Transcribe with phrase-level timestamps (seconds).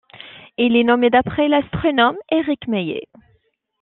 [0.57, 3.07] Il est nommé d'après l'astronome Erich Meyer.